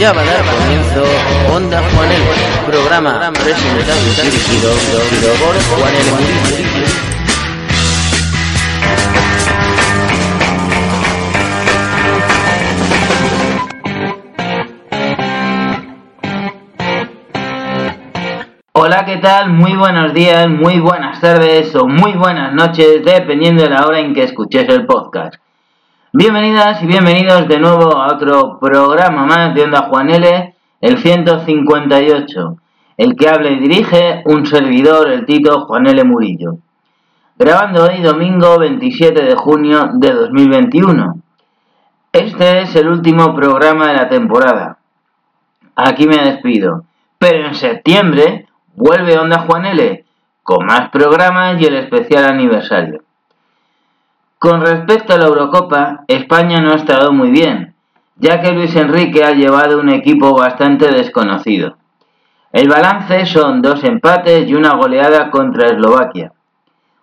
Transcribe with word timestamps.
Ya 0.00 0.14
va 0.14 0.22
a 0.22 0.24
dar 0.24 0.42
comienzo 0.46 1.04
Onda 1.54 1.82
Juanel, 1.92 2.22
programa 2.66 3.30
presentado 3.34 4.00
y 4.00 4.30
dirigido 4.30 4.70
por 5.38 5.54
Juanel 5.78 6.06
Murillo. 6.10 6.86
Hola, 18.72 19.04
¿qué 19.04 19.18
tal? 19.18 19.52
Muy 19.52 19.76
buenos 19.76 20.14
días, 20.14 20.48
muy 20.48 20.80
buenas 20.80 21.20
tardes 21.20 21.76
o 21.76 21.86
muy 21.86 22.12
buenas 22.12 22.54
noches, 22.54 23.04
dependiendo 23.04 23.64
de 23.64 23.68
la 23.68 23.86
hora 23.86 24.00
en 24.00 24.14
que 24.14 24.22
escuches 24.22 24.66
el 24.70 24.86
podcast. 24.86 25.39
Bienvenidas 26.12 26.82
y 26.82 26.88
bienvenidos 26.88 27.46
de 27.46 27.60
nuevo 27.60 27.96
a 27.96 28.12
otro 28.12 28.58
programa 28.58 29.26
más 29.26 29.54
de 29.54 29.62
Onda 29.62 29.82
Juan 29.82 30.10
L, 30.10 30.54
el 30.80 30.98
158, 30.98 32.56
el 32.96 33.14
que 33.14 33.28
habla 33.28 33.50
y 33.50 33.60
dirige 33.60 34.24
un 34.24 34.44
servidor, 34.44 35.08
el 35.08 35.24
Tito 35.24 35.66
Juan 35.66 35.86
L. 35.86 36.02
Murillo. 36.02 36.56
Grabando 37.38 37.84
hoy 37.84 38.02
domingo 38.02 38.58
27 38.58 39.22
de 39.22 39.36
junio 39.36 39.90
de 39.92 40.12
2021. 40.12 41.14
Este 42.12 42.62
es 42.62 42.74
el 42.74 42.88
último 42.88 43.32
programa 43.36 43.86
de 43.86 43.94
la 43.94 44.08
temporada. 44.08 44.78
Aquí 45.76 46.08
me 46.08 46.16
despido. 46.16 46.86
Pero 47.20 47.46
en 47.46 47.54
septiembre 47.54 48.48
vuelve 48.74 49.16
Onda 49.16 49.46
Juan 49.46 49.64
L, 49.64 50.04
con 50.42 50.66
más 50.66 50.90
programas 50.90 51.62
y 51.62 51.66
el 51.66 51.76
especial 51.76 52.24
aniversario. 52.24 53.04
Con 54.40 54.62
respecto 54.62 55.12
a 55.12 55.18
la 55.18 55.26
Eurocopa, 55.26 56.04
España 56.08 56.62
no 56.62 56.72
ha 56.72 56.76
estado 56.76 57.12
muy 57.12 57.30
bien, 57.30 57.74
ya 58.16 58.40
que 58.40 58.52
Luis 58.52 58.74
Enrique 58.74 59.22
ha 59.22 59.32
llevado 59.32 59.78
un 59.78 59.90
equipo 59.90 60.34
bastante 60.34 60.90
desconocido. 60.90 61.76
El 62.50 62.70
balance 62.70 63.26
son 63.26 63.60
dos 63.60 63.84
empates 63.84 64.48
y 64.48 64.54
una 64.54 64.76
goleada 64.76 65.30
contra 65.30 65.66
Eslovaquia. 65.66 66.32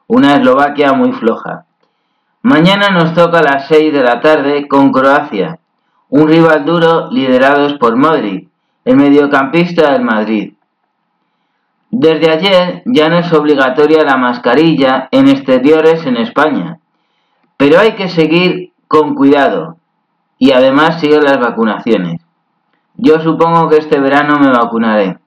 Una 0.08 0.33
Eslovaquia 0.33 0.93
muy 0.93 1.11
floja. 1.11 1.65
Mañana 2.41 2.89
nos 2.89 3.13
toca 3.13 3.38
a 3.38 3.43
las 3.43 3.67
6 3.67 3.93
de 3.93 4.02
la 4.02 4.19
tarde 4.19 4.67
con 4.67 4.91
Croacia, 4.91 5.59
un 6.09 6.27
rival 6.27 6.65
duro 6.65 7.11
liderados 7.11 7.73
por 7.73 7.97
Modric, 7.97 8.49
el 8.83 8.97
mediocampista 8.97 9.91
del 9.91 10.02
Madrid. 10.02 10.53
Desde 11.91 12.31
ayer 12.31 12.81
ya 12.88 13.09
no 13.09 13.19
es 13.19 13.31
obligatoria 13.31 14.03
la 14.03 14.17
mascarilla 14.17 15.08
en 15.11 15.27
exteriores 15.27 16.03
en 16.08 16.17
España, 16.17 16.80
pero 17.58 17.80
hay 17.80 17.95
que 17.95 18.08
seguir 18.08 18.72
con 18.88 19.16
cuidado 19.16 19.77
y 20.38 20.52
además 20.52 21.00
seguir 21.00 21.23
las 21.23 21.39
vacunaciones. 21.39 22.22
Yo 22.95 23.19
supongo 23.19 23.67
que 23.69 23.77
este 23.77 23.99
verano 23.99 24.39
me 24.39 24.49
vacunaré. 24.49 25.17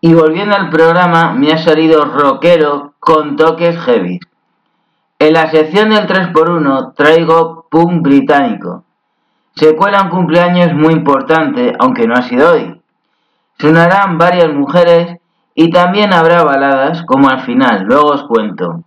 Y 0.00 0.14
volviendo 0.14 0.56
al 0.56 0.68
programa, 0.70 1.32
me 1.32 1.52
ha 1.52 1.58
salido 1.58 2.04
rockero 2.04 2.94
con 2.98 3.36
toques 3.36 3.78
heavy. 3.78 4.18
En 5.18 5.34
la 5.34 5.50
sección 5.50 5.90
del 5.90 6.08
3x1 6.08 6.94
traigo 6.94 7.66
punk 7.70 8.02
británico. 8.02 8.84
Se 9.54 9.76
cuela 9.76 10.02
un 10.02 10.08
cumpleaños 10.08 10.74
muy 10.74 10.94
importante, 10.94 11.74
aunque 11.78 12.08
no 12.08 12.14
ha 12.14 12.22
sido 12.22 12.52
hoy. 12.52 12.80
Sonarán 13.58 14.18
varias 14.18 14.52
mujeres 14.52 15.18
y 15.54 15.70
también 15.70 16.12
habrá 16.12 16.42
baladas, 16.42 17.04
como 17.04 17.28
al 17.28 17.42
final, 17.42 17.84
luego 17.84 18.08
os 18.08 18.24
cuento. 18.24 18.82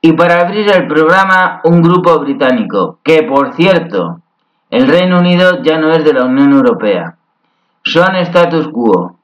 Y 0.00 0.12
para 0.12 0.40
abrir 0.40 0.70
el 0.70 0.86
programa, 0.86 1.60
un 1.64 1.82
grupo 1.82 2.18
británico, 2.20 2.98
que 3.02 3.24
por 3.24 3.54
cierto, 3.54 4.20
el 4.70 4.86
Reino 4.86 5.18
Unido 5.18 5.62
ya 5.62 5.78
no 5.78 5.92
es 5.92 6.04
de 6.04 6.12
la 6.12 6.24
Unión 6.24 6.52
Europea. 6.52 7.16
Son 7.82 8.14
status 8.16 8.68
quo. 8.68 9.16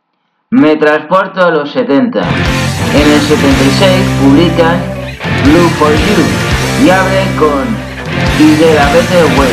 Me 0.50 0.76
transporto 0.76 1.44
a 1.44 1.50
los 1.50 1.70
70. 1.70 2.20
En 2.20 3.12
el 3.12 3.20
76 3.20 4.20
publican 4.22 4.80
Blue 5.44 5.68
for 5.78 5.92
You 5.92 6.86
y 6.86 6.90
abre 6.90 7.24
con 7.38 7.64
Y 8.40 8.56
de 8.56 8.74
la 8.74 8.86
Way, 9.38 9.52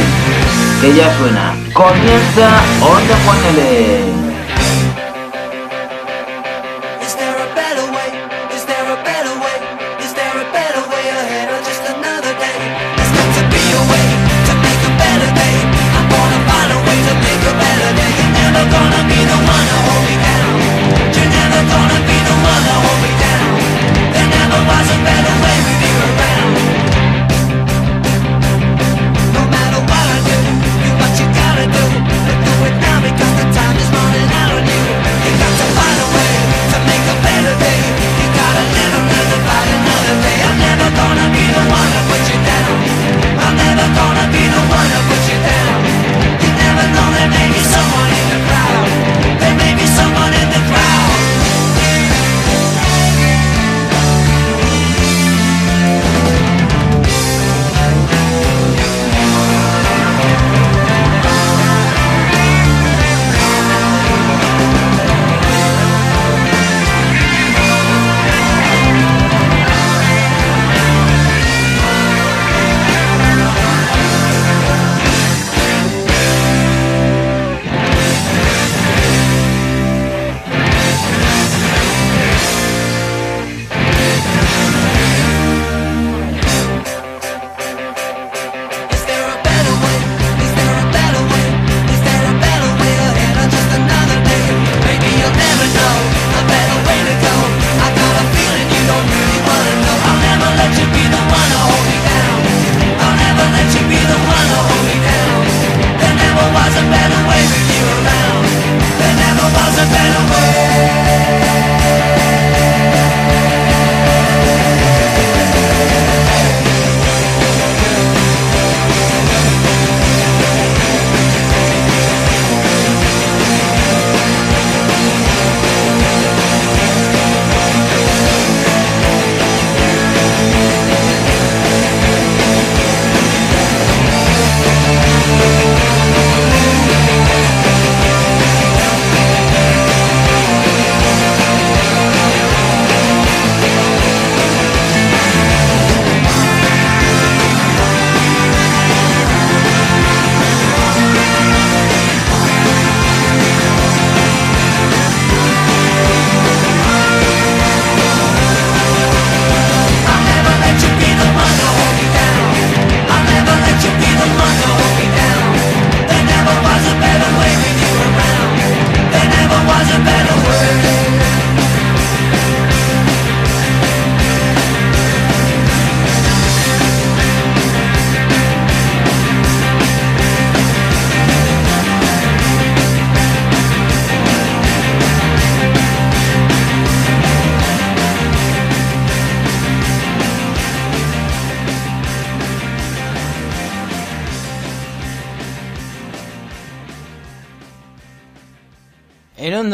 que 0.82 0.94
ya 0.94 1.14
suena. 1.18 1.54
Comienza 1.74 2.50
Onda 2.82 3.16
Juanele. 3.26 4.21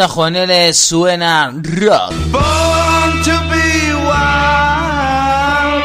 Juanele 0.08 0.74
suena 0.74 1.52
rock. 1.64 2.14
Born 2.32 3.24
to 3.24 3.32
be 3.50 3.94
wild. 4.08 5.84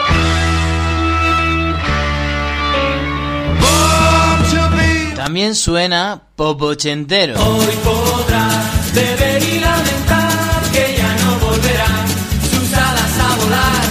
Born 3.60 4.42
to 4.50 4.62
be. 4.76 5.14
También 5.16 5.54
suena 5.54 6.20
pop 6.36 6.62
ochentero. 6.62 7.34
Hoy 7.34 7.66
podrás 7.84 8.94
beber 8.94 9.42
y 9.42 9.60
lamentar 9.60 10.62
que 10.72 10.94
ya 10.96 11.16
no 11.24 11.38
volverán 11.46 12.08
sus 12.50 12.72
alas 12.74 13.18
a 13.18 13.36
volar. 13.36 13.84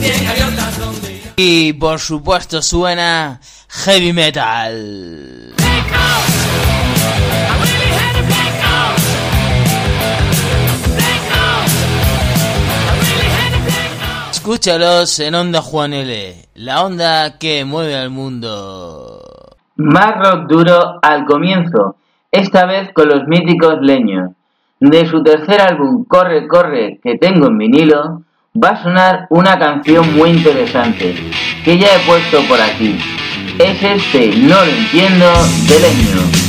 Bien 0.00 0.24
gaviotas 0.24 0.78
donde 0.78 1.12
irán. 1.12 1.32
Y 1.36 1.72
por 1.74 2.00
supuesto 2.00 2.60
suena 2.60 3.40
heavy 3.68 4.12
metal. 4.12 5.54
Escúchalos 14.42 15.20
en 15.20 15.36
Onda 15.36 15.62
Juan 15.62 15.92
L, 15.92 16.34
la 16.56 16.82
onda 16.82 17.38
que 17.38 17.64
mueve 17.64 17.94
al 17.94 18.10
mundo. 18.10 19.22
Más 19.76 20.14
rock 20.18 20.48
duro 20.48 20.98
al 21.00 21.24
comienzo, 21.26 21.94
esta 22.32 22.66
vez 22.66 22.90
con 22.92 23.08
los 23.08 23.28
míticos 23.28 23.76
leños. 23.82 24.30
De 24.80 25.06
su 25.06 25.22
tercer 25.22 25.60
álbum 25.60 26.04
Corre, 26.08 26.48
corre, 26.48 26.98
que 27.00 27.18
tengo 27.18 27.46
en 27.46 27.56
vinilo, 27.56 28.24
va 28.52 28.70
a 28.70 28.82
sonar 28.82 29.28
una 29.30 29.60
canción 29.60 30.12
muy 30.16 30.30
interesante, 30.30 31.14
que 31.64 31.78
ya 31.78 31.94
he 31.94 32.04
puesto 32.04 32.40
por 32.48 32.60
aquí. 32.60 32.98
Es 33.60 33.80
este 33.80 34.36
No 34.38 34.56
lo 34.56 34.72
entiendo 34.72 35.26
de 35.68 35.78
leño. 35.78 36.41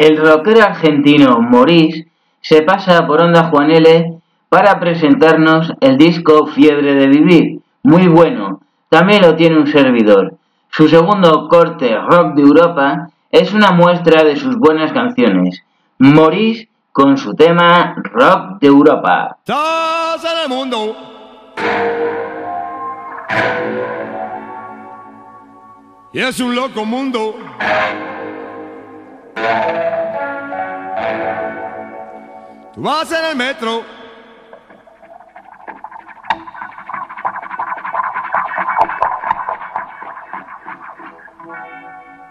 El 0.00 0.16
rockero 0.16 0.62
argentino 0.62 1.42
Maurice 1.42 2.06
se 2.40 2.62
pasa 2.62 3.06
por 3.06 3.20
Onda 3.20 3.50
Juan 3.50 3.70
L 3.70 4.14
para 4.48 4.80
presentarnos 4.80 5.74
el 5.82 5.98
disco 5.98 6.46
Fiebre 6.46 6.94
de 6.94 7.06
Vivir, 7.06 7.60
muy 7.82 8.08
bueno, 8.08 8.62
también 8.88 9.20
lo 9.20 9.36
tiene 9.36 9.58
un 9.58 9.66
servidor. 9.66 10.36
Su 10.70 10.88
segundo 10.88 11.48
corte, 11.48 11.94
Rock 11.98 12.34
de 12.34 12.40
Europa, 12.40 13.10
es 13.30 13.52
una 13.52 13.72
muestra 13.72 14.24
de 14.24 14.36
sus 14.36 14.56
buenas 14.56 14.90
canciones. 14.94 15.62
Maurice 15.98 16.70
con 16.92 17.18
su 17.18 17.34
tema 17.34 17.94
Rock 18.02 18.58
de 18.58 18.68
Europa. 18.68 19.36
Estás 19.40 20.24
en 20.24 20.44
el 20.44 20.48
mundo 20.48 20.96
Y 26.10 26.20
es 26.20 26.40
un 26.40 26.56
loco 26.56 26.86
mundo 26.86 27.36
Tú 32.74 32.82
vas 32.82 33.10
en 33.12 33.24
el 33.24 33.36
metro. 33.36 33.84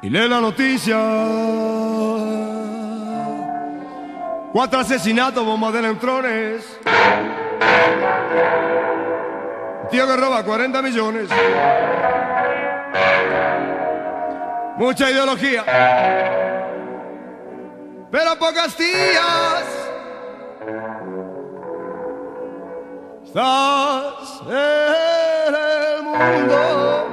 Y 0.02 0.10
lee 0.10 0.28
la 0.30 0.40
noticia. 0.40 0.98
Cuatro 4.54 4.80
asesinatos, 4.80 5.46
bombas 5.46 5.74
de 5.74 5.82
neutrones. 5.82 6.80
Un 9.84 9.90
tío 9.90 10.08
que 10.08 10.16
roba 10.16 10.44
40 10.44 10.82
millones. 10.82 11.30
Mucha 14.78 15.12
ideología 15.12 16.49
pero 18.12 18.36
pocos 18.38 18.78
días 18.78 19.64
estás 23.24 24.42
en 24.48 25.56
el 25.56 26.04
mundo. 26.04 27.08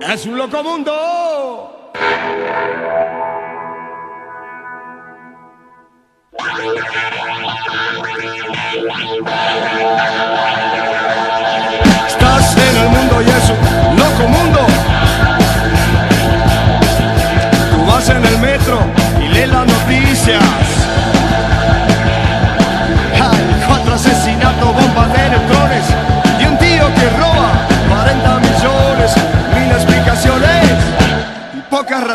Es 0.00 0.26
un 0.26 0.38
loco 0.38 0.62
mundo. 0.62 1.22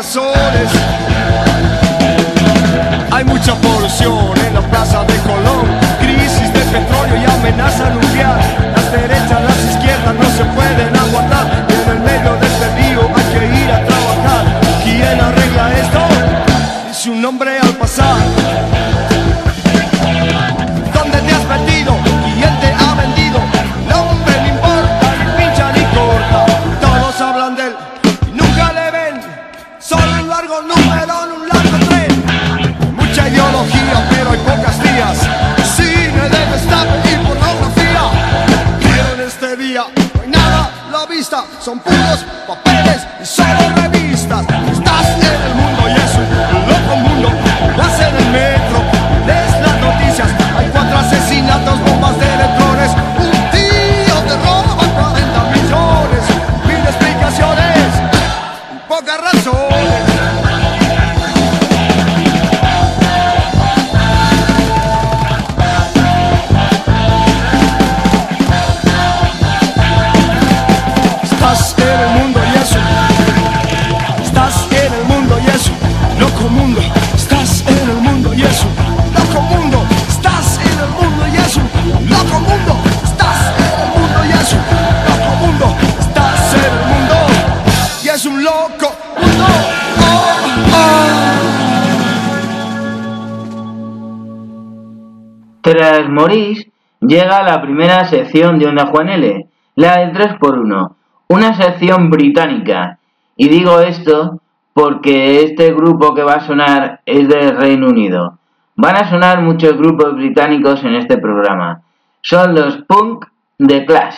soul 0.08 0.32
is 0.32 0.77
Morís 96.18 96.66
llega 97.00 97.38
a 97.38 97.44
la 97.44 97.62
primera 97.62 98.04
sección 98.08 98.58
de 98.58 98.66
Onda 98.66 98.86
Juaneles, 98.86 99.46
la 99.76 99.98
del 99.98 100.12
3x1, 100.12 100.90
una 101.28 101.54
sección 101.54 102.10
británica. 102.10 102.98
Y 103.36 103.48
digo 103.48 103.78
esto 103.78 104.40
porque 104.74 105.44
este 105.44 105.72
grupo 105.72 106.14
que 106.14 106.24
va 106.24 106.34
a 106.34 106.46
sonar 106.46 107.02
es 107.06 107.28
del 107.28 107.56
Reino 107.56 107.86
Unido. 107.86 108.38
Van 108.74 108.96
a 108.96 109.08
sonar 109.08 109.42
muchos 109.42 109.76
grupos 109.76 110.16
británicos 110.16 110.82
en 110.82 110.96
este 110.96 111.18
programa. 111.18 111.82
Son 112.20 112.52
los 112.52 112.78
Punk 112.88 113.26
de 113.58 113.86
Clash. 113.86 114.16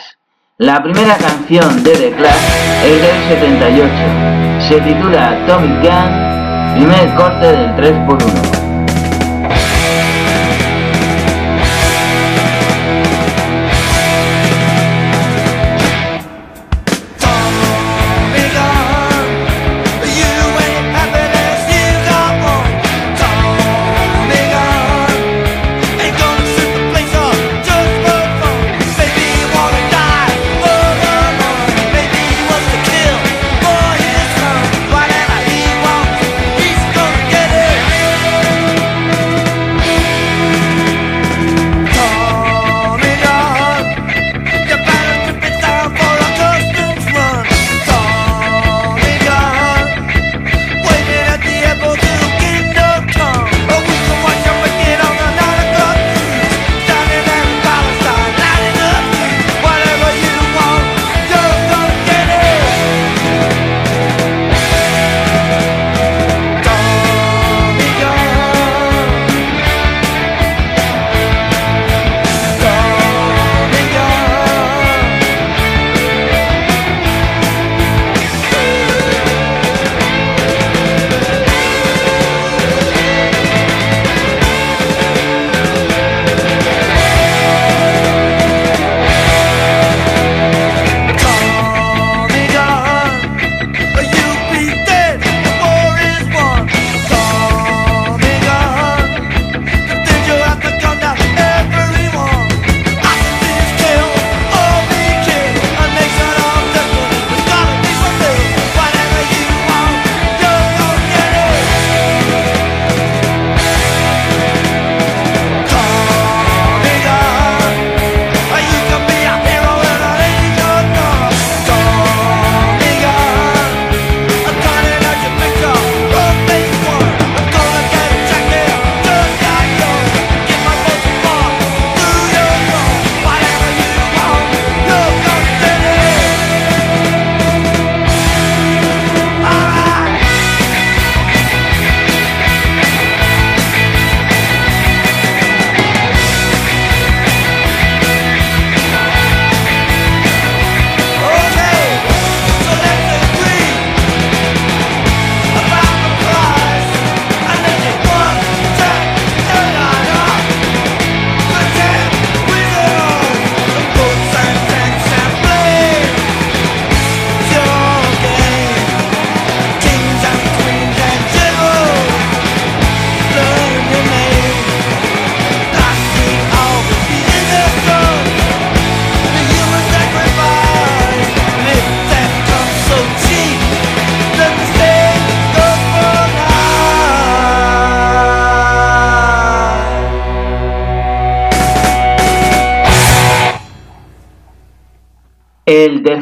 La 0.57 0.83
primera 0.83 1.17
canción 1.19 1.83
de 1.83 1.93
The 1.93 2.13
Clash 2.13 2.85
es 2.85 3.03
del 3.03 3.39
78. 3.39 3.89
Se 4.69 4.81
titula 4.81 5.45
Tommy 5.47 5.69
Gun, 5.83 6.77
primer 6.77 7.15
corte 7.15 7.47
del 7.47 7.77
3x1. 7.77 8.60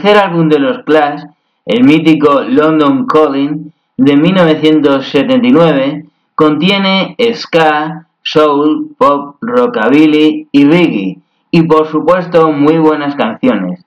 Tercer 0.08 0.24
álbum 0.24 0.48
de 0.48 0.58
los 0.58 0.84
Clash, 0.84 1.22
el 1.66 1.84
mítico 1.84 2.40
London 2.40 3.06
Calling 3.06 3.72
de 3.98 4.16
1979, 4.16 6.04
contiene 6.34 7.14
ska, 7.34 8.06
soul, 8.22 8.94
pop, 8.96 9.36
rockabilly 9.42 10.48
y 10.50 10.64
reggae, 10.64 11.18
y 11.50 11.62
por 11.62 11.88
supuesto 11.88 12.50
muy 12.52 12.78
buenas 12.78 13.16
canciones, 13.16 13.84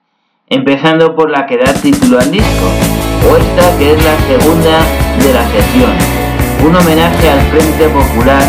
empezando 0.48 1.16
por 1.16 1.30
la 1.30 1.46
que 1.46 1.56
da 1.56 1.72
título 1.74 2.20
al 2.20 2.30
disco, 2.30 2.66
o 3.28 3.36
esta 3.36 3.78
que 3.78 3.92
es 3.92 4.04
la 4.04 4.16
segunda 4.18 4.78
de 5.18 5.32
la 5.34 5.44
sesión, 5.48 5.92
un 6.64 6.76
homenaje 6.76 7.30
al 7.30 7.40
Frente 7.50 7.88
Popular 7.88 8.42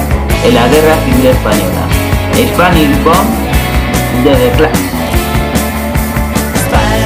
en 0.45 0.53
la 0.53 0.67
Guerra 0.67 0.95
Civil 1.05 1.25
Española, 1.25 1.87
Spanish 2.33 3.03
Bomb 3.03 4.23
de 4.23 4.35
The 4.35 4.57
Clash. 4.57 4.92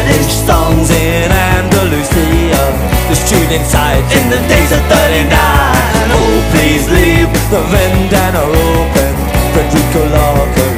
Spanish 0.08 0.40
songs 0.48 0.90
in 0.90 1.28
Andalusia. 1.32 2.64
The 3.12 3.16
shooting 3.28 3.64
sides 3.68 4.08
in 4.16 4.32
the 4.32 4.40
days 4.48 4.72
of 4.72 4.80
39 4.88 5.28
Oh, 5.28 6.40
please 6.56 6.88
leave 6.88 7.28
the 7.52 7.60
vendana 7.68 8.44
open. 8.48 9.14
Federico 9.52 10.08
Locker, 10.16 10.72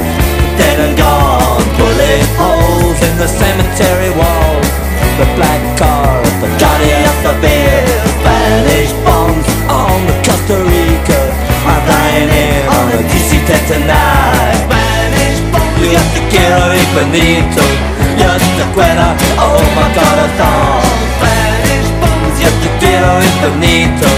dead 0.58 0.78
and 0.82 0.98
gone. 0.98 1.62
Bullet 1.78 2.26
holes 2.42 2.98
in 3.06 3.14
the 3.22 3.30
cemetery 3.30 4.10
wall. 4.18 4.58
The 5.22 5.30
black 5.38 5.62
car, 5.78 6.18
the 6.42 6.50
Johnny 6.58 6.90
of 6.90 7.18
the 7.22 7.34
beer. 7.38 7.86
Spanish 8.18 8.92
bombs 9.06 9.46
on 9.70 9.98
the 10.10 10.16
Costa 10.26 10.58
Rica. 10.58 11.22
I'm 11.70 11.78
flying 11.86 12.30
in 12.34 12.62
on 12.66 12.86
a 12.98 13.00
DC-10 13.06 13.62
tonight. 13.78 14.58
Spanish 14.66 15.38
bombs, 15.54 15.78
you 15.78 15.88
got 15.94 16.08
the 16.18 16.22
quiero 16.34 16.66
y 16.74 16.82
Benito 16.98 17.99
Yo 18.20 18.30
te 18.36 18.62
acuerdo, 18.68 19.06
oh 19.38 19.62
my 19.76 19.88
corazón 19.96 20.76
oh, 20.76 20.82
Spanish 21.16 21.88
bombs, 22.00 22.36
yo 22.42 22.50
te 22.60 22.68
quiero 22.78 23.10
infinito. 23.22 24.08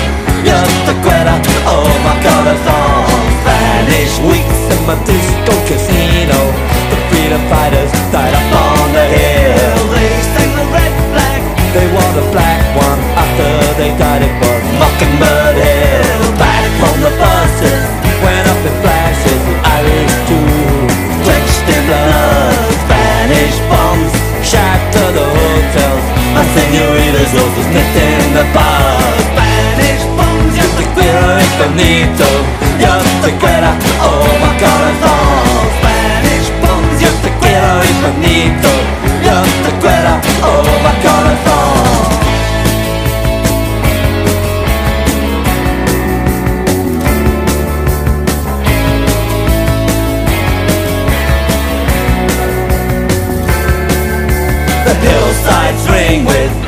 Yo 0.45 0.59
te 0.85 0.91
acuerdo, 0.91 1.35
oh 1.67 1.87
my 2.05 2.15
corazón 2.27 3.23
Spanish 3.43 4.19
weeks 4.27 4.61
in 4.75 4.81
my 4.87 4.97
disco 5.07 5.53
casino 5.69 6.39
The 6.91 6.99
freedom 7.09 7.43
fighters 7.49 7.93
died 8.11 8.35
up 8.35 8.53
on 8.59 8.93
the 8.93 9.07
hill 9.07 9.79
They 9.95 10.11
sang 10.35 10.53
the 10.59 10.67
red 10.75 10.95
flag. 11.15 11.41
They 11.75 11.87
wore 11.95 12.13
the 12.19 12.27
black 12.35 12.63
one 12.75 13.01
after 13.15 13.51
they 13.79 13.91
died 13.99 14.23
it 14.23 14.35
was 14.43 14.63
Mockingbird 14.83 15.57
Hill 15.63 16.23
Back 16.43 16.67
from 16.81 16.97
the 17.07 17.13
buses 17.23 17.83
Went 18.23 18.47
up 18.51 18.61
in 18.67 18.75
flashes 18.83 19.41
The 19.47 19.55
Irish 19.79 20.12
nipped 27.73 27.97
in 27.97 28.35
the 28.35 28.45
bar 28.53 29.01
Spanish 29.29 30.05
bombs 30.17 30.55
Yo 30.57 30.67
te 30.77 30.85
quiero 30.95 31.41
infinito 31.41 32.27
Yo 32.83 32.93
te 33.23 33.31
quiero 33.41 33.71
Oh 34.01 34.27
my 34.43 34.53
corazón. 34.61 35.33
Yo 37.01 37.11
te 37.23 37.31
quiero 37.41 37.71
infinito 37.93 38.69
Yo 39.27 39.37
te 39.65 39.71
quiero 39.81 40.13
Oh 40.43 40.65
my 40.85 40.95
corazón 41.03 41.72
with. 56.21 56.62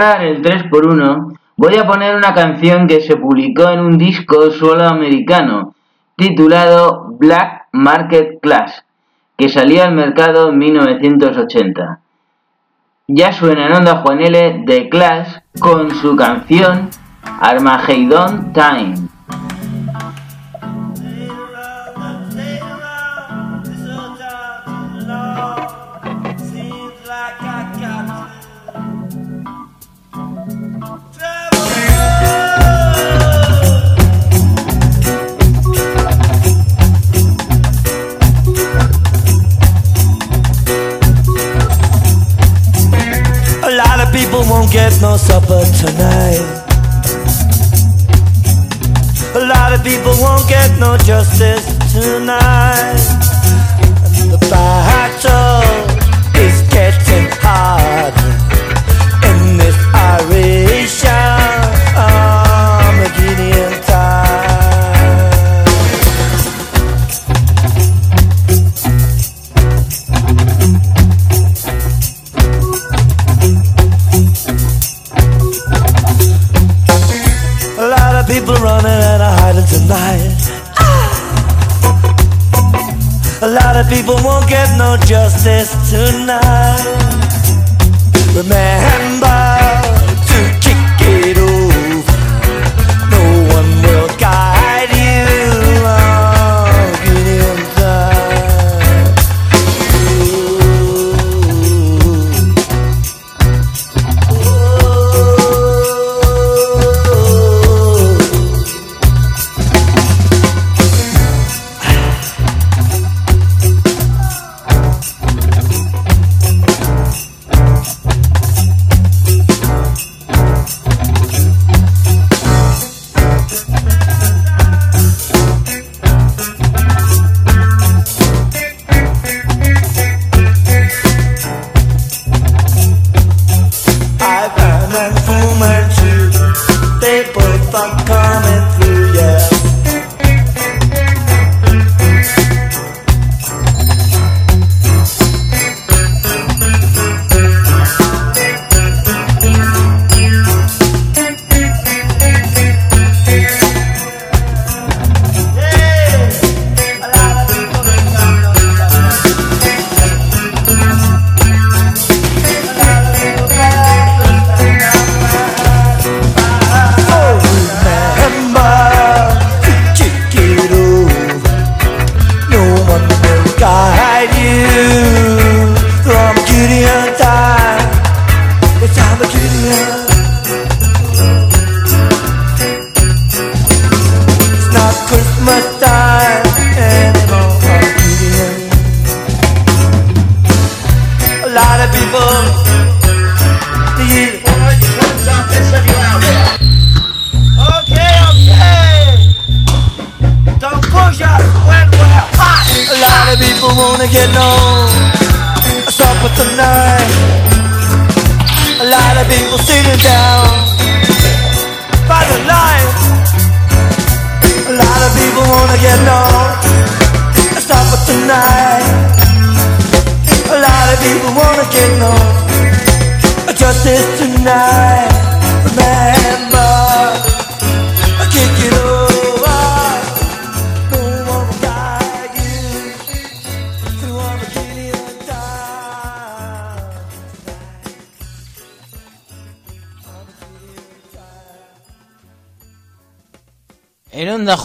El 0.00 0.40
3x1, 0.40 1.38
voy 1.58 1.76
a 1.76 1.86
poner 1.86 2.16
una 2.16 2.32
canción 2.32 2.86
que 2.86 3.02
se 3.02 3.18
publicó 3.18 3.68
en 3.68 3.80
un 3.80 3.98
disco 3.98 4.50
solo 4.50 4.88
americano, 4.88 5.74
titulado 6.16 7.16
Black 7.18 7.66
Market 7.72 8.40
Class, 8.40 8.82
que 9.36 9.50
salió 9.50 9.84
al 9.84 9.94
mercado 9.94 10.48
en 10.48 10.58
1980. 10.58 12.00
Ya 13.08 13.32
suena 13.32 13.66
en 13.66 13.74
Onda 13.74 13.96
Juanele 13.96 14.62
de 14.64 14.88
Clash 14.88 15.40
con 15.60 15.90
su 15.90 16.16
canción 16.16 16.88
Armageddon 17.22 18.54
Time. 18.54 18.94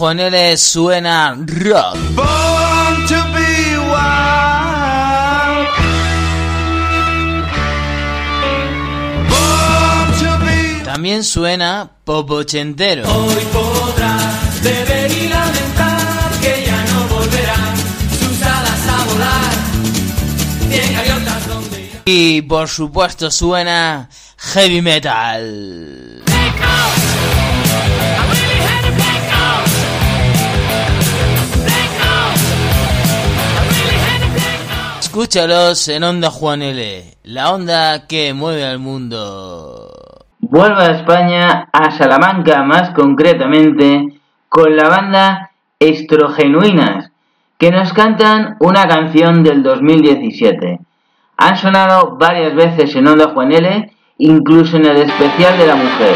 mojoneles 0.05 0.61
suena 0.61 1.35
rock. 1.47 1.97
Born 2.13 3.07
to 3.07 3.19
be 3.33 3.75
wild. 3.89 5.67
Born 9.29 10.07
to 10.19 10.29
be... 10.45 10.83
También 10.85 11.23
suena 11.23 11.89
popochentero. 12.03 13.03
Hoy 13.11 13.43
podrás 13.51 14.61
beber 14.61 15.11
y 15.11 15.27
lamentar 15.27 16.31
que 16.39 16.65
ya 16.67 16.85
no 16.93 17.07
volverán 17.07 17.75
sus 18.19 18.41
alas 18.43 18.87
a 18.87 19.05
volar. 19.11 19.55
Donde. 21.47 21.89
Y 22.05 22.43
por 22.43 22.69
supuesto 22.69 23.31
suena 23.31 24.07
heavy 24.37 24.83
metal. 24.83 26.24
Escúchalos 35.15 35.87
en 35.87 36.03
Onda 36.03 36.29
Juan 36.29 36.61
L, 36.61 37.05
la 37.23 37.53
onda 37.53 38.05
que 38.05 38.33
mueve 38.33 38.65
al 38.65 38.79
mundo. 38.79 39.89
Vuelvo 40.39 40.81
a 40.81 40.87
España, 40.87 41.69
a 41.71 41.91
Salamanca 41.91 42.63
más 42.63 42.89
concretamente, 42.89 44.19
con 44.49 44.75
la 44.75 44.89
banda 44.89 45.51
Estrogenuinas, 45.79 47.11
que 47.57 47.71
nos 47.71 47.93
cantan 47.93 48.57
una 48.59 48.89
canción 48.89 49.41
del 49.41 49.63
2017. 49.63 50.81
Han 51.37 51.57
sonado 51.59 52.17
varias 52.17 52.53
veces 52.53 52.93
en 52.97 53.07
Onda 53.07 53.29
Juan 53.29 53.53
L, 53.53 53.89
incluso 54.17 54.75
en 54.75 54.85
el 54.85 54.97
especial 54.97 55.57
de 55.57 55.67
la 55.67 55.75
mujer. 55.75 56.15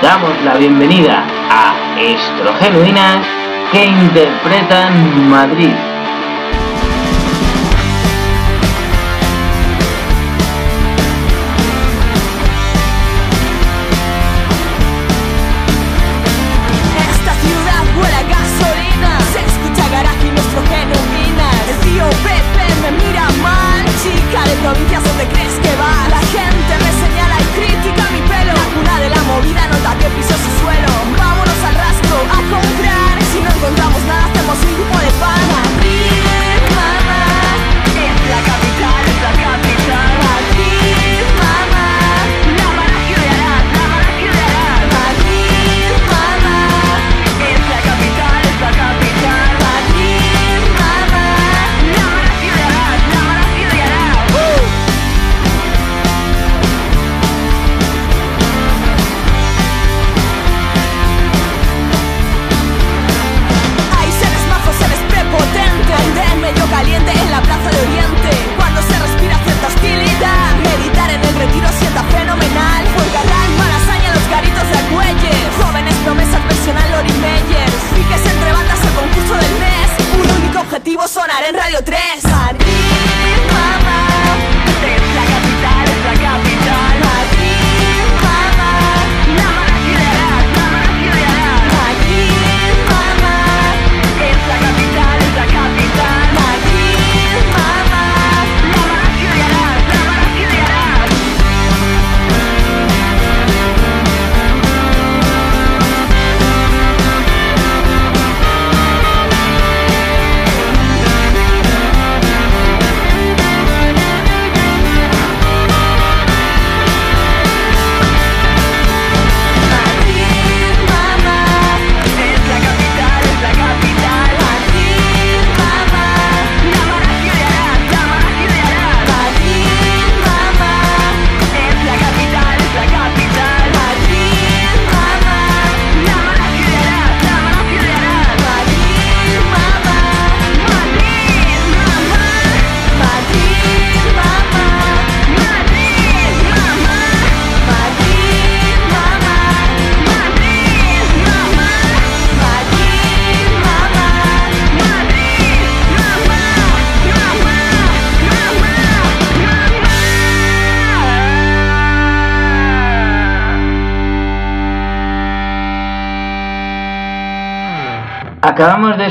Damos 0.00 0.42
la 0.42 0.54
bienvenida 0.56 1.22
a 1.50 2.00
Estrogenuinas 2.00 3.26
que 3.70 3.84
interpretan 3.84 5.28
Madrid. 5.28 5.85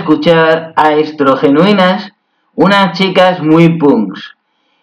Escuchar 0.05 0.71
a 0.75 0.93
Estrogenuinas, 0.93 2.11
unas 2.53 2.95
chicas 2.95 3.41
muy 3.41 3.79
punks. 3.79 4.35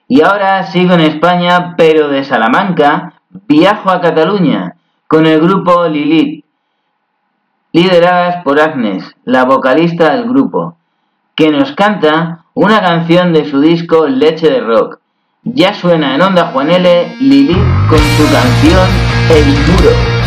Y 0.09 0.21
ahora 0.21 0.65
sigo 0.65 0.95
en 0.95 1.01
España, 1.01 1.75
pero 1.77 2.09
de 2.09 2.25
Salamanca, 2.25 3.13
viajo 3.47 3.89
a 3.89 4.01
Cataluña 4.01 4.75
con 5.07 5.25
el 5.27 5.41
grupo 5.41 5.87
Lilith, 5.87 6.45
lideradas 7.73 8.43
por 8.43 8.59
Agnes, 8.59 9.15
la 9.25 9.45
vocalista 9.45 10.13
del 10.13 10.29
grupo, 10.29 10.77
que 11.37 11.53
nos 11.53 11.71
canta 11.73 12.45
una 12.55 12.81
canción 12.81 13.33
de 13.33 13.49
su 13.49 13.61
disco 13.61 14.09
Leche 14.09 14.51
de 14.51 14.61
Rock. 14.61 14.99
Ya 15.45 15.73
suena 15.73 16.17
en 16.17 16.23
Onda 16.23 16.47
Juan 16.47 16.69
L. 16.69 17.17
Lilith 17.21 17.89
con 17.89 17.99
su 17.99 18.25
canción 18.33 18.89
El 19.31 19.47
Muro. 19.47 20.22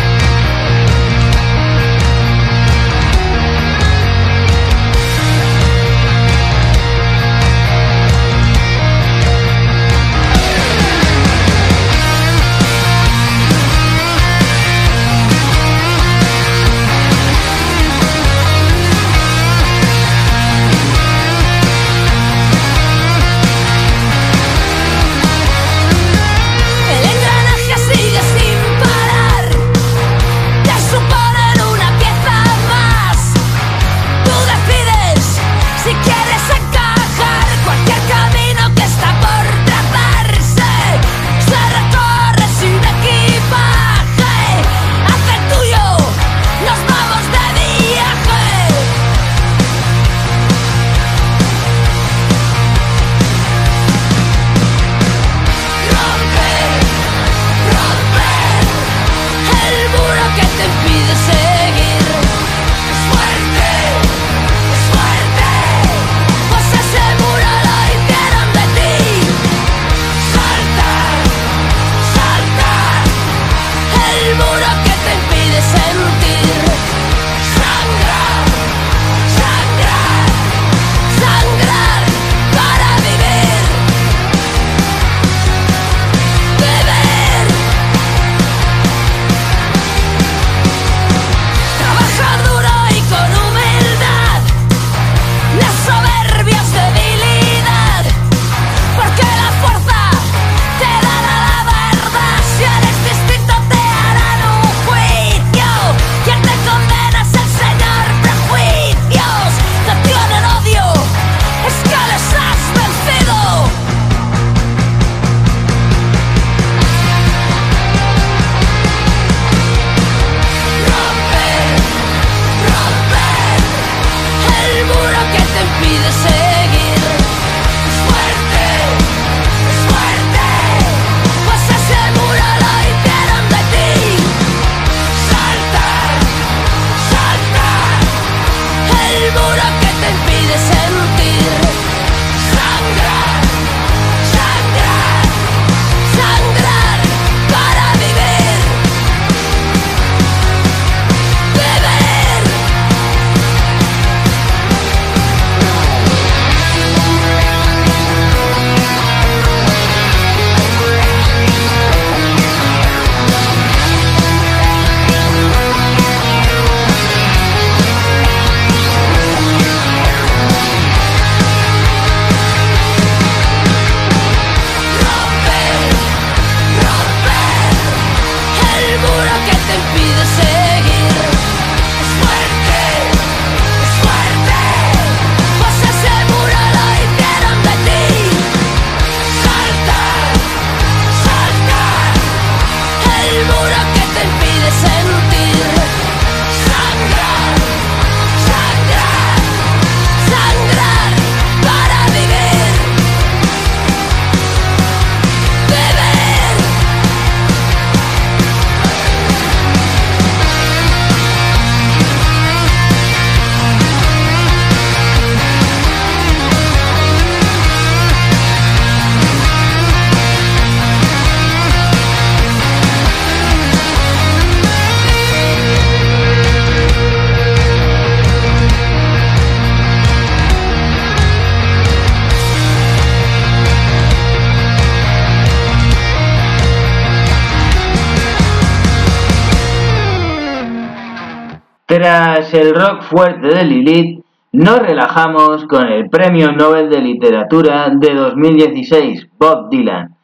El 242.16 242.74
rock 242.74 243.02
fuerte 243.02 243.48
de 243.48 243.62
Lilith, 243.62 244.24
nos 244.52 244.78
relajamos 244.78 245.66
con 245.66 245.86
el 245.86 246.08
Premio 246.08 246.50
Nobel 246.50 246.88
de 246.88 247.02
Literatura 247.02 247.90
de 247.90 248.14
2016, 248.14 249.28
Bob 249.38 249.68
Dylan, 249.68 250.16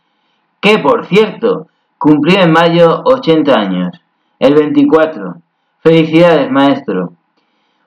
que 0.59 0.79
por 0.79 1.05
cierto 1.05 1.67
cumplió 1.99 2.41
en 2.41 2.51
mayo 2.51 3.03
80 3.05 3.53
años, 3.53 4.01
el 4.39 4.55
24. 4.55 5.35
Felicidades, 5.83 6.51
maestro. 6.51 7.13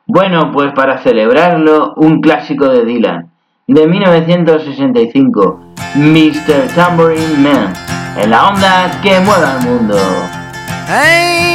Bueno, 0.06 0.52
pues 0.54 0.72
para 0.74 1.00
celebrarlo, 1.00 1.96
un 1.96 2.22
clásico 2.22 2.70
de 2.70 2.86
Dylan, 2.86 3.32
de 3.66 3.88
1965, 3.88 5.62
Mr. 5.96 6.76
Tambourine 6.76 7.38
Man, 7.40 7.74
en 8.22 8.30
la 8.30 8.50
onda 8.50 9.02
que 9.02 9.20
mueve 9.20 9.46
al 9.48 9.64
mundo. 9.68 9.98
Hey, 10.88 11.55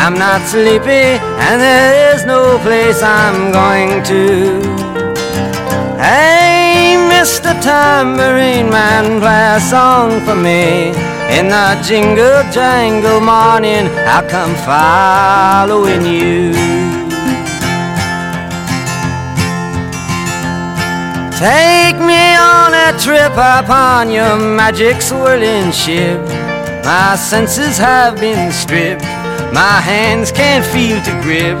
I'm 0.00 0.14
not 0.14 0.40
sleepy, 0.46 1.18
and 1.46 1.60
there 1.60 2.14
is 2.14 2.24
no 2.24 2.56
place 2.62 3.02
I'm 3.02 3.50
going 3.50 4.02
to. 4.04 4.62
Hey, 5.98 6.94
Mr. 7.10 7.50
Tambourine 7.60 8.70
Man, 8.70 9.20
play 9.20 9.56
a 9.56 9.60
song 9.60 10.20
for 10.24 10.36
me. 10.36 10.94
In 11.36 11.48
the 11.48 11.68
jingle 11.82 12.40
jangle 12.52 13.20
morning, 13.20 13.90
I'll 14.06 14.26
come 14.30 14.54
following 14.70 16.06
you. 16.06 16.52
Take 21.42 21.98
me 21.98 22.24
on 22.38 22.70
a 22.72 22.96
trip 23.02 23.32
upon 23.32 24.10
your 24.10 24.38
magic 24.38 25.02
swirling 25.02 25.72
ship. 25.72 26.20
My 26.84 27.16
senses 27.16 27.76
have 27.78 28.20
been 28.20 28.52
stripped. 28.52 29.17
My 29.52 29.80
hands 29.80 30.30
can't 30.30 30.64
feel 30.64 31.00
to 31.02 31.12
grip. 31.22 31.58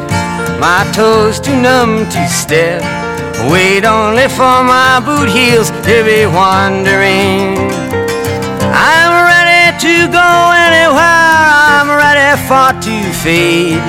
My 0.60 0.84
toes 0.94 1.40
too 1.40 1.56
numb 1.56 2.04
to 2.10 2.28
step. 2.28 2.82
Wait 3.50 3.84
only 3.84 4.28
for 4.28 4.62
my 4.62 5.00
boot 5.04 5.28
heels 5.28 5.70
to 5.86 5.96
be 6.04 6.26
wandering. 6.26 7.56
I'm 8.74 9.12
ready 9.32 9.64
to 9.84 9.94
go 10.10 10.30
anywhere. 10.66 10.98
I'm 11.00 11.88
ready 11.88 12.30
for 12.46 12.70
to 12.86 12.96
fade 13.22 13.80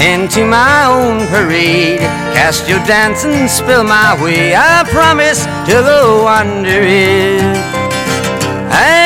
into 0.00 0.44
my 0.44 0.86
own 0.86 1.26
parade. 1.28 2.00
Cast 2.34 2.68
your 2.68 2.82
dance 2.84 3.24
and 3.24 3.48
spill 3.48 3.84
my 3.84 4.20
way. 4.22 4.54
I 4.56 4.84
promise 4.90 5.44
to 5.68 5.74
go 5.82 6.26
under 6.26 6.80
it. 6.82 7.40
Hey, 8.72 9.05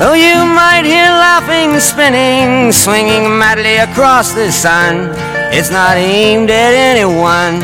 Though 0.00 0.14
you 0.14 0.46
might 0.46 0.86
hear 0.86 1.04
laughing, 1.04 1.78
spinning, 1.78 2.72
swinging 2.72 3.38
madly 3.38 3.76
across 3.76 4.32
the 4.32 4.50
sun, 4.50 5.10
it's 5.52 5.70
not 5.70 5.98
aimed 5.98 6.48
at 6.48 6.72
anyone. 6.72 7.60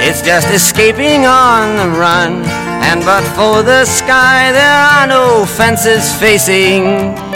It's 0.00 0.22
just 0.22 0.48
escaping 0.48 1.26
on 1.26 1.76
the 1.76 1.98
run. 1.98 2.44
And 2.80 3.04
but 3.04 3.24
for 3.36 3.62
the 3.62 3.84
sky, 3.84 4.52
there 4.52 4.80
are 4.88 5.06
no 5.06 5.44
fences 5.44 6.14
facing. 6.18 7.35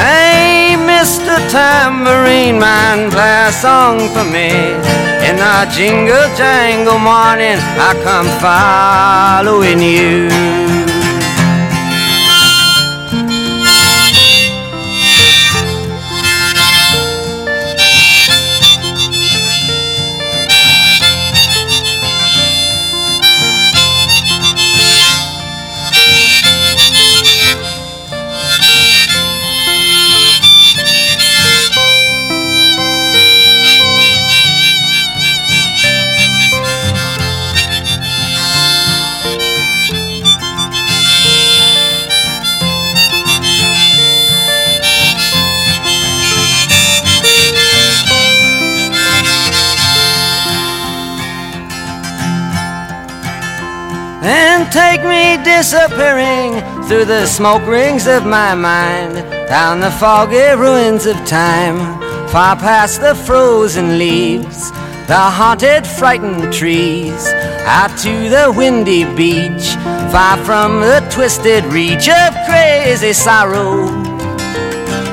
Hey, 0.00 0.76
Mr. 0.78 1.36
Tambourine 1.50 2.58
Man, 2.58 3.10
play 3.10 3.48
a 3.48 3.52
song 3.52 3.98
for 4.14 4.24
me. 4.24 4.48
In 5.28 5.36
the 5.36 5.68
jingle 5.76 6.28
jangle 6.40 6.98
morning, 6.98 7.60
I 7.76 7.92
come 8.02 8.30
following 8.40 9.80
you. 9.80 10.79
Disappearing 55.44 56.52
through 56.84 57.04
the 57.04 57.26
smoke 57.26 57.66
rings 57.66 58.06
of 58.06 58.24
my 58.24 58.54
mind, 58.54 59.14
down 59.48 59.80
the 59.80 59.90
foggy 59.90 60.54
ruins 60.56 61.06
of 61.06 61.16
time, 61.26 61.78
far 62.28 62.56
past 62.56 63.00
the 63.00 63.14
frozen 63.14 63.98
leaves, 63.98 64.70
the 65.06 65.22
haunted, 65.38 65.86
frightened 65.86 66.52
trees, 66.52 67.26
out 67.66 67.96
to 67.98 68.28
the 68.28 68.52
windy 68.56 69.04
beach, 69.16 69.66
far 70.12 70.36
from 70.44 70.80
the 70.80 71.00
twisted 71.10 71.64
reach 71.66 72.08
of 72.08 72.34
crazy 72.46 73.12
sorrow. 73.12 73.86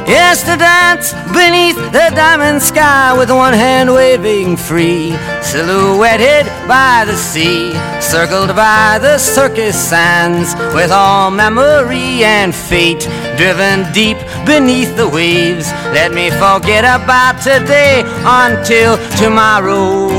Yes, 0.07 0.43
to 0.43 0.55
dance 0.55 1.11
beneath 1.33 1.75
the 1.91 2.09
diamond 2.15 2.61
sky 2.61 3.17
with 3.17 3.29
one 3.29 3.53
hand 3.53 3.93
waving 3.93 4.55
free, 4.55 5.11
silhouetted 5.51 6.45
by 6.67 7.05
the 7.05 7.15
sea, 7.15 7.71
circled 8.01 8.53
by 8.53 8.99
the 8.99 9.17
circus 9.17 9.77
sands, 9.79 10.53
with 10.75 10.91
all 10.91 11.31
memory 11.31 12.21
and 12.25 12.53
fate 12.53 13.07
driven 13.37 13.89
deep 13.93 14.17
beneath 14.45 14.93
the 14.97 15.07
waves. 15.07 15.71
Let 15.95 16.11
me 16.11 16.29
forget 16.31 16.83
about 16.83 17.39
today 17.41 18.03
until 18.43 18.97
tomorrow. 19.15 20.09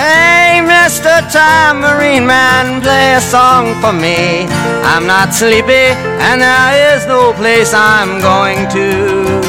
Hey, 0.00 0.64
Mr. 0.64 1.20
Tambourine 1.30 2.26
Man, 2.26 2.80
play 2.80 3.14
a 3.14 3.20
song 3.20 3.78
for 3.82 3.92
me. 3.92 4.46
I'm 4.92 5.06
not 5.06 5.34
sleepy, 5.34 5.92
and 6.24 6.40
there 6.40 6.96
is 6.96 7.06
no 7.06 7.34
place 7.34 7.74
I'm 7.74 8.18
going 8.20 8.66
to. 8.76 9.44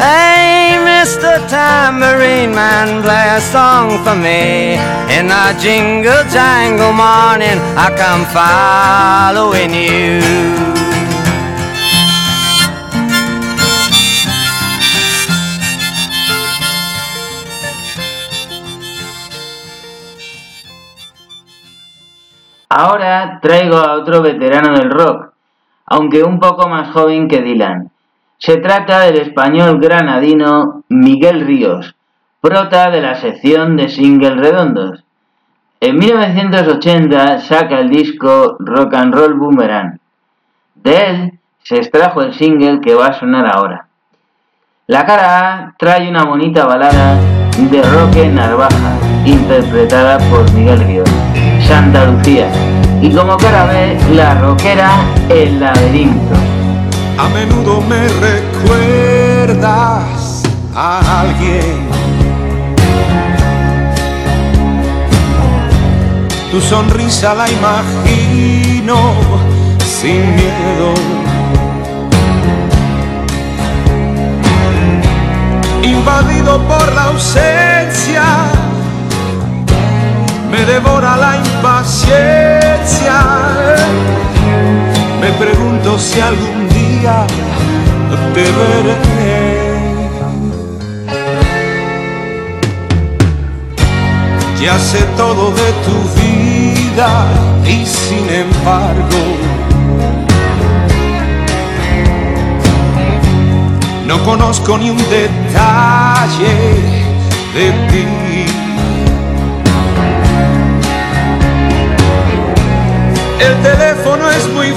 Hey, 0.00 0.69
Mr. 1.00 1.40
Tambourine 1.48 2.52
Man, 2.52 3.00
play 3.02 3.28
a 3.32 3.40
song 3.40 4.04
for 4.04 4.14
me. 4.14 4.76
In 5.08 5.28
the 5.32 5.56
jingle 5.58 6.24
jangle 6.28 6.92
morning, 6.92 7.56
I 7.72 7.88
come 7.96 8.28
following 8.28 9.72
you. 9.72 10.20
Ahora 22.68 23.38
traigo 23.40 23.78
a 23.78 23.94
otro 23.94 24.20
veterano 24.20 24.76
del 24.76 24.90
rock, 24.90 25.32
aunque 25.86 26.22
un 26.22 26.38
poco 26.38 26.68
más 26.68 26.92
joven 26.92 27.26
que 27.26 27.40
Dylan. 27.40 27.90
Se 28.40 28.56
trata 28.56 29.00
del 29.00 29.16
español 29.16 29.78
granadino 29.78 30.82
Miguel 30.88 31.42
Ríos, 31.42 31.94
prota 32.40 32.90
de 32.90 33.02
la 33.02 33.14
sección 33.20 33.76
de 33.76 33.90
singles 33.90 34.34
redondos. 34.34 35.04
En 35.78 35.98
1980 35.98 37.40
saca 37.40 37.80
el 37.80 37.90
disco 37.90 38.56
Rock 38.58 38.94
and 38.94 39.14
Roll 39.14 39.34
Boomerang. 39.34 39.98
De 40.74 41.06
él 41.06 41.38
se 41.64 41.76
extrajo 41.76 42.22
el 42.22 42.32
single 42.32 42.80
que 42.80 42.94
va 42.94 43.08
a 43.08 43.20
sonar 43.20 43.46
ahora. 43.46 43.88
La 44.86 45.04
cara 45.04 45.40
A 45.40 45.74
trae 45.78 46.08
una 46.08 46.24
bonita 46.24 46.64
balada 46.64 47.20
de 47.58 47.82
Roque 47.82 48.26
Narvaja, 48.26 48.96
interpretada 49.26 50.16
por 50.30 50.50
Miguel 50.54 50.80
Ríos, 50.86 51.10
Santa 51.60 52.06
Lucía, 52.06 52.48
y 53.02 53.14
como 53.14 53.36
cara 53.36 53.66
B, 53.66 53.98
la 54.14 54.34
rockera 54.40 54.92
El 55.28 55.60
Laberinto. 55.60 56.49
A 57.22 57.28
menudo 57.28 57.82
me 57.82 58.08
recuerdas 58.26 59.60
a 60.74 61.20
alguien. 61.20 61.90
Tu 66.50 66.60
sonrisa 66.62 67.34
la 67.34 67.46
imagino 67.50 68.96
sin 69.84 70.34
miedo. 70.34 70.94
Invadido 75.82 76.62
por 76.66 76.92
la 76.94 77.04
ausencia, 77.04 78.24
me 80.50 80.64
devora 80.64 81.18
la 81.18 81.36
impaciencia. 81.36 83.14
Me 85.20 85.30
pregunto 85.32 85.98
si 85.98 86.18
algún 86.18 86.59
día 87.00 87.26
te 88.34 88.42
veré. 88.42 88.96
Ya 94.60 94.78
sé 94.78 94.98
todo 95.16 95.50
de 95.52 95.72
tu 95.86 95.96
vida 96.20 97.26
y 97.64 97.86
sin 97.86 98.28
embargo 98.28 99.20
no 104.06 104.22
conozco 104.24 104.76
ni 104.76 104.90
un 104.90 104.98
detalle 104.98 106.54
de 107.54 107.70
ti. 107.90 108.06
El 113.40 113.54
teléfono 113.62 114.30
es 114.30 114.46
muy 114.48 114.74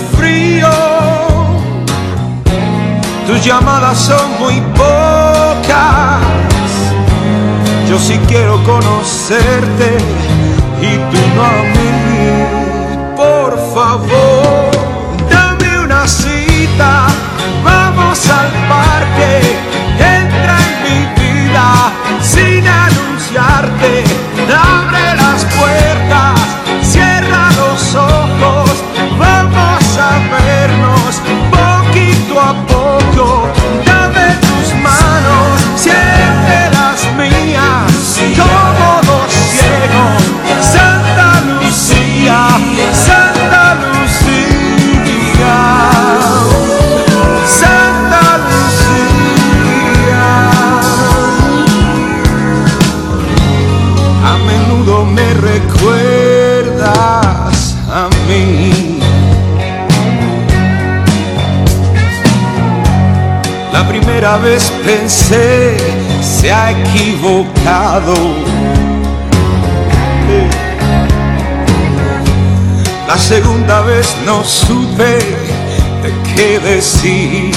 llamadas 3.43 3.97
son 3.97 4.39
muy 4.39 4.61
pocas. 4.75 6.21
Yo 7.89 7.99
sí 7.99 8.19
quiero 8.27 8.63
conocerte 8.63 9.97
y 10.81 10.95
tú 11.11 11.19
no 11.35 11.43
a 11.43 11.63
mí. 11.73 11.83
Por 13.17 13.51
favor, 13.73 14.71
dame 15.29 15.79
una 15.79 16.07
cita, 16.07 17.07
vamos 17.63 18.29
al 18.29 18.49
parque, 18.69 19.57
entra 19.99 20.57
en 20.67 20.75
mi 20.83 20.99
vida 21.21 21.67
sin 22.21 22.65
anunciarte, 22.67 24.03
abre 24.49 25.15
las 25.15 25.45
puertas, 25.45 25.92
primera 64.13 64.37
vez 64.37 64.71
pensé 64.85 65.75
se 66.21 66.51
ha 66.51 66.71
equivocado. 66.71 68.13
La 73.07 73.17
segunda 73.17 73.81
vez 73.81 74.15
no 74.23 74.43
supe 74.43 75.17
de 76.03 76.13
qué 76.35 76.59
decir. 76.59 77.51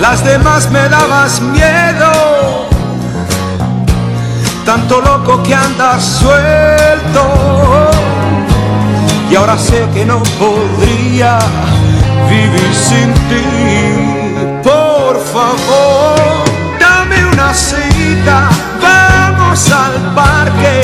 Las 0.00 0.24
demás 0.24 0.70
me 0.70 0.88
dabas 0.88 1.42
miedo, 1.42 2.68
tanto 4.64 5.00
loco 5.02 5.42
que 5.42 5.54
andas 5.54 6.02
suelto. 6.02 7.95
Y 9.30 9.34
ahora 9.34 9.58
sé 9.58 9.86
que 9.92 10.04
no 10.04 10.22
podría 10.38 11.38
vivir 12.30 12.74
sin 12.74 13.12
ti. 13.28 13.42
Por 14.62 15.20
favor, 15.20 16.44
dame 16.78 17.24
una 17.32 17.52
cita, 17.52 18.48
vamos 18.80 19.72
al 19.72 20.14
parque, 20.14 20.80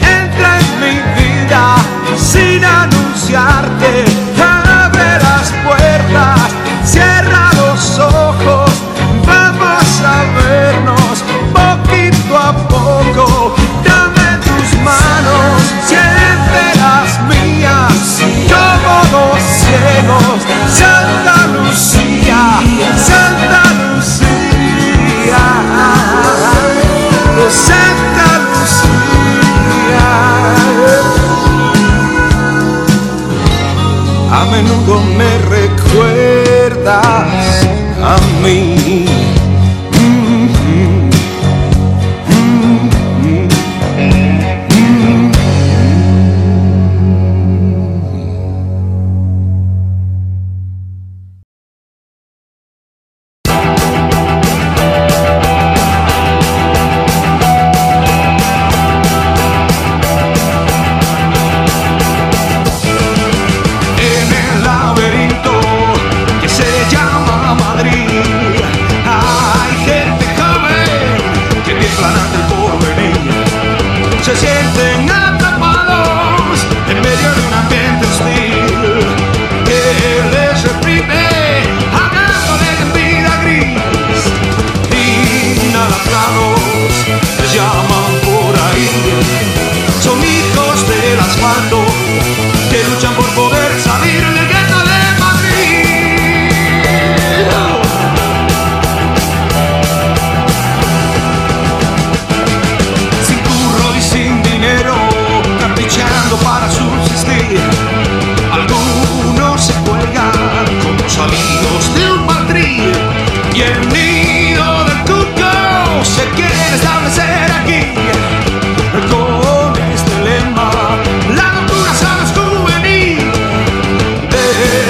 entra 0.00 0.58
en 0.60 0.80
mi 0.80 0.96
vida 1.20 1.76
sin 2.16 2.64
anunciarte, 2.64 4.04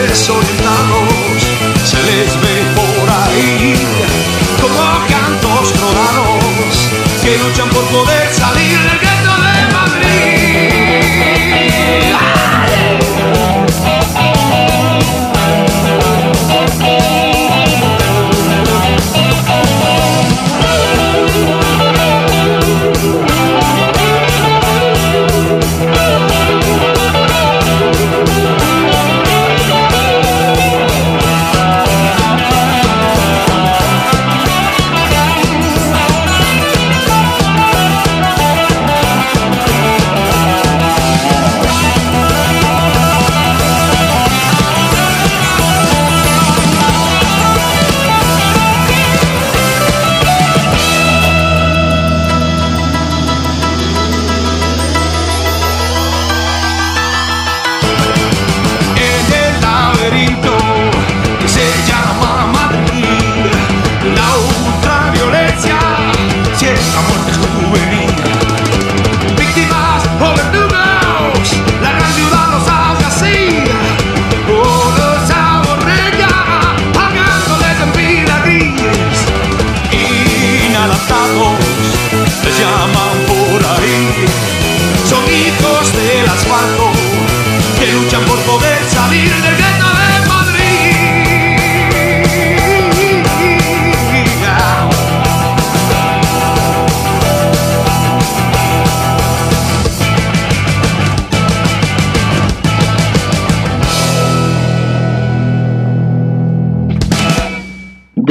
desorientado. 0.09 1.28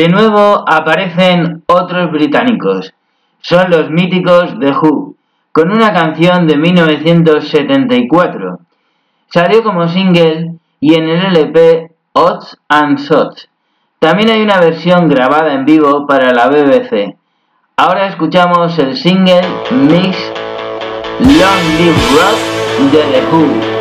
De 0.07 0.13
nuevo 0.13 0.63
aparecen 0.65 1.63
otros 1.67 2.09
británicos. 2.13 2.93
Son 3.41 3.69
los 3.69 3.89
míticos 3.89 4.57
The 4.57 4.71
Who, 4.71 5.17
con 5.51 5.69
una 5.69 5.91
canción 5.91 6.47
de 6.47 6.55
1974. 6.55 8.59
Salió 9.27 9.63
como 9.63 9.89
single 9.89 10.53
y 10.79 10.93
en 10.93 11.09
el 11.09 11.35
LP 11.35 11.91
Odds 12.13 12.57
and 12.69 12.99
Sots. 12.99 13.49
También 13.99 14.29
hay 14.29 14.43
una 14.43 14.61
versión 14.61 15.09
grabada 15.09 15.53
en 15.53 15.65
vivo 15.65 16.07
para 16.07 16.31
la 16.31 16.47
BBC. 16.47 17.17
Ahora 17.75 18.07
escuchamos 18.07 18.79
el 18.79 18.95
single 18.95 19.41
Mix 19.71 20.17
Long 21.19 21.79
Live 21.79 21.99
Rock 22.15 22.37
de 22.93 23.01
The 23.11 23.25
Who. 23.29 23.76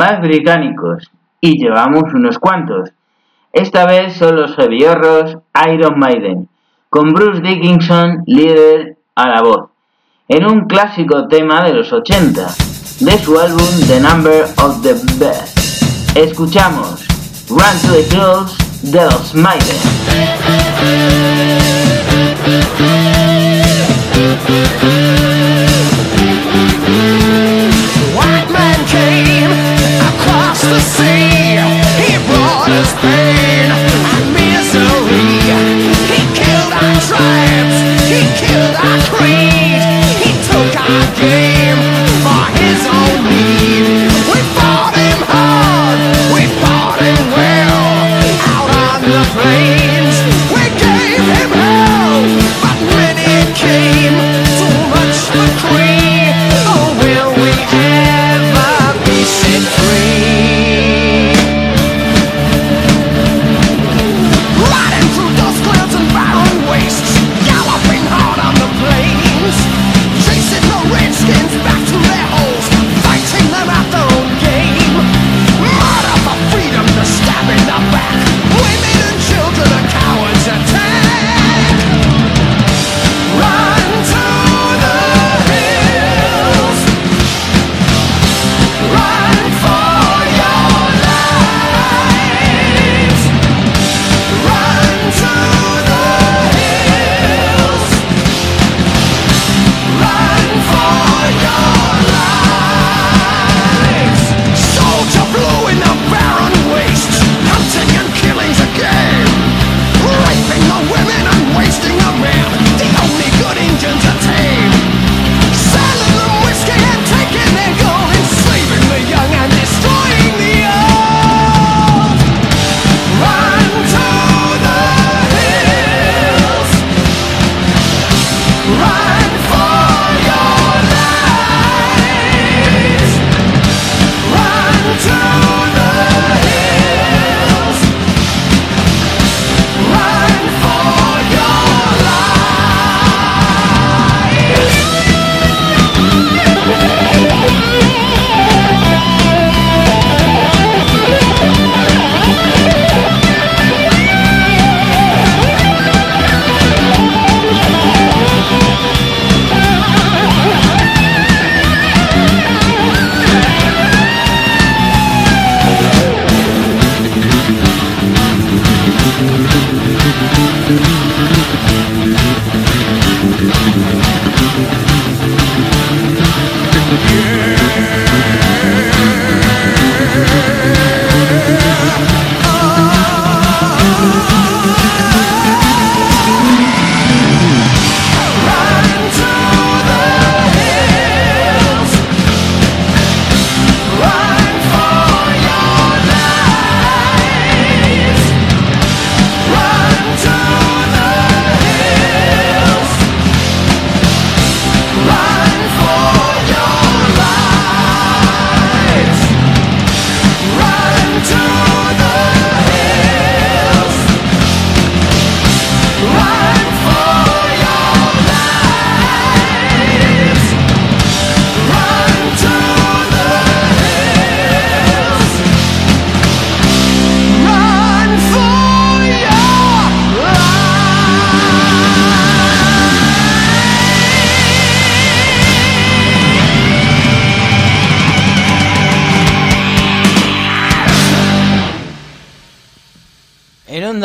más 0.00 0.20
británicos, 0.22 1.10
y 1.42 1.58
llevamos 1.62 2.14
unos 2.14 2.38
cuantos. 2.38 2.88
Esta 3.52 3.84
vez 3.84 4.16
son 4.16 4.36
los 4.36 4.58
Heviorros 4.58 5.36
Iron 5.70 5.98
Maiden, 5.98 6.48
con 6.88 7.12
Bruce 7.12 7.42
Dickinson 7.42 8.22
líder 8.24 8.96
a 9.14 9.28
la 9.28 9.42
voz, 9.42 9.68
en 10.26 10.46
un 10.46 10.62
clásico 10.62 11.28
tema 11.28 11.62
de 11.64 11.74
los 11.74 11.92
80, 11.92 12.46
de 13.00 13.18
su 13.18 13.38
álbum 13.38 13.68
The 13.88 14.00
Number 14.00 14.44
of 14.64 14.80
the 14.82 14.94
Best. 15.18 16.16
Escuchamos 16.16 17.06
Run 17.50 17.58
to 17.82 17.92
the 17.92 18.00
Hills 18.16 18.56
de 18.90 19.04
los 19.04 19.34
Maiden. 19.34 19.76
the 30.70 30.78
sea. 30.78 31.58
He 31.98 32.14
brought 32.30 32.70
us 32.70 32.94
pain 33.02 33.70
and 33.70 34.26
misery. 34.38 35.42
He 36.14 36.22
killed 36.38 36.72
our 36.72 36.98
tribes. 37.10 37.78
He 38.06 38.22
killed 38.38 38.76
our 38.78 39.00
creed. 39.10 39.82
He 40.22 40.30
took 40.46 40.72
our. 40.80 41.49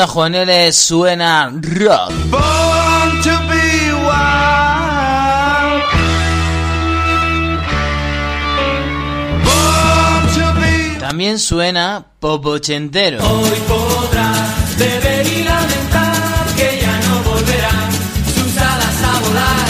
Juaneles 0.08 0.76
suena 0.76 1.52
rock. 1.62 2.12
Born 2.30 3.22
to 3.24 3.32
be 3.50 3.92
wild. 4.06 5.84
Born 9.44 10.28
to 10.36 10.46
be 10.60 11.00
También 11.00 11.40
suena 11.40 12.06
pop 12.20 12.46
ochentero. 12.46 13.18
Hoy 13.24 13.50
podrás 13.68 14.78
beber 14.78 15.28
y 15.28 15.44
lamentar 15.44 16.46
que 16.56 16.80
ya 16.82 17.00
no 17.08 17.24
volverán 17.24 17.92
sus 18.34 18.58
alas 18.58 19.04
a 19.04 19.20
volar. 19.20 19.68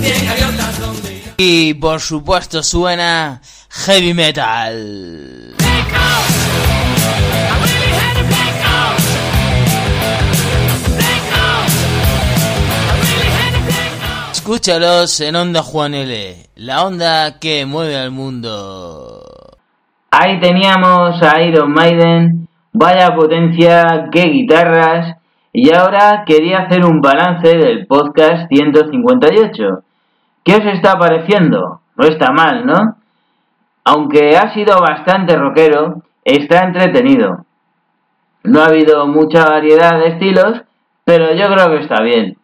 Bien 0.00 0.26
gaviotas 0.26 0.80
donde 0.80 1.12
irán. 1.18 1.34
Y 1.36 1.74
por 1.74 2.00
supuesto 2.00 2.62
suena 2.62 3.40
heavy 3.70 4.14
metal. 4.14 5.54
Escúchalos 14.52 15.18
en 15.22 15.34
Onda 15.34 15.62
Juan 15.62 15.94
L, 15.94 16.36
la 16.56 16.84
onda 16.84 17.38
que 17.40 17.64
mueve 17.64 17.96
al 17.96 18.10
mundo. 18.10 19.22
Ahí 20.10 20.40
teníamos 20.40 21.22
a 21.22 21.40
Iron 21.40 21.72
Maiden, 21.72 22.48
vaya 22.70 23.16
potencia, 23.16 24.10
qué 24.12 24.24
guitarras, 24.24 25.16
y 25.54 25.74
ahora 25.74 26.24
quería 26.26 26.64
hacer 26.64 26.84
un 26.84 27.00
balance 27.00 27.48
del 27.48 27.86
podcast 27.86 28.46
158. 28.50 29.64
¿Qué 30.44 30.54
os 30.56 30.66
está 30.66 30.98
pareciendo? 30.98 31.80
No 31.96 32.04
está 32.06 32.30
mal, 32.30 32.66
¿no? 32.66 32.96
Aunque 33.84 34.36
ha 34.36 34.52
sido 34.52 34.78
bastante 34.80 35.34
rockero, 35.34 36.02
está 36.26 36.66
entretenido. 36.66 37.46
No 38.44 38.60
ha 38.60 38.66
habido 38.66 39.06
mucha 39.06 39.46
variedad 39.46 39.98
de 39.98 40.08
estilos, 40.08 40.60
pero 41.04 41.34
yo 41.34 41.46
creo 41.54 41.70
que 41.70 41.84
está 41.84 42.02
bien. 42.02 42.36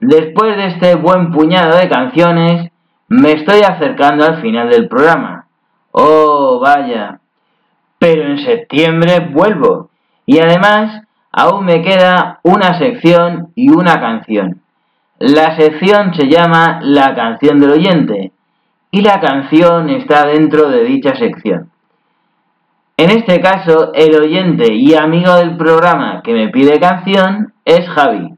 Después 0.00 0.56
de 0.56 0.66
este 0.68 0.94
buen 0.94 1.30
puñado 1.30 1.76
de 1.76 1.88
canciones, 1.88 2.70
me 3.08 3.32
estoy 3.32 3.60
acercando 3.60 4.24
al 4.24 4.40
final 4.40 4.70
del 4.70 4.88
programa. 4.88 5.46
Oh, 5.92 6.58
vaya. 6.58 7.20
Pero 7.98 8.22
en 8.22 8.38
septiembre 8.38 9.28
vuelvo. 9.30 9.90
Y 10.24 10.38
además, 10.38 11.02
aún 11.30 11.66
me 11.66 11.82
queda 11.82 12.40
una 12.42 12.78
sección 12.78 13.52
y 13.54 13.68
una 13.70 14.00
canción. 14.00 14.62
La 15.18 15.54
sección 15.56 16.14
se 16.14 16.28
llama 16.28 16.80
La 16.82 17.14
canción 17.14 17.60
del 17.60 17.72
oyente 17.72 18.32
y 18.90 19.02
la 19.02 19.20
canción 19.20 19.90
está 19.90 20.26
dentro 20.26 20.70
de 20.70 20.84
dicha 20.84 21.14
sección. 21.14 21.70
En 22.96 23.10
este 23.10 23.40
caso, 23.40 23.92
el 23.94 24.14
oyente 24.14 24.72
y 24.72 24.94
amigo 24.94 25.34
del 25.34 25.56
programa 25.58 26.22
que 26.22 26.32
me 26.32 26.48
pide 26.48 26.80
canción 26.80 27.52
es 27.64 27.88
Javi, 27.88 28.34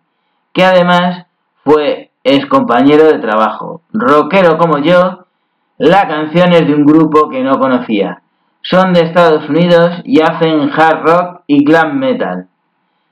que 0.52 0.64
además 0.64 1.26
fue 1.64 2.10
es 2.24 2.46
compañero 2.46 3.04
de 3.04 3.18
trabajo. 3.18 3.82
Rockero 3.92 4.58
como 4.58 4.78
yo, 4.78 5.26
la 5.78 6.06
canción 6.06 6.52
es 6.52 6.66
de 6.66 6.74
un 6.74 6.84
grupo 6.84 7.28
que 7.28 7.42
no 7.42 7.58
conocía. 7.58 8.22
Son 8.62 8.92
de 8.92 9.00
Estados 9.00 9.48
Unidos 9.48 10.00
y 10.04 10.20
hacen 10.20 10.70
hard 10.70 11.02
rock 11.02 11.40
y 11.46 11.64
glam 11.64 11.98
metal. 11.98 12.46